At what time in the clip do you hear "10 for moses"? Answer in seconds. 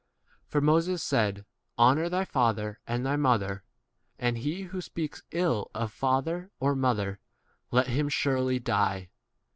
0.47-1.03